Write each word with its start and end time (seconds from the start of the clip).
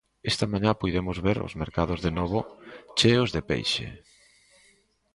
Esta 0.31 0.45
mañá 0.53 0.71
puidemos 0.81 1.17
ver 1.25 1.37
os 1.47 1.53
mercados 1.61 1.99
de 2.05 2.11
novo 2.19 2.39
cheos 2.97 3.29
de 3.35 3.41
peixe. 3.49 3.85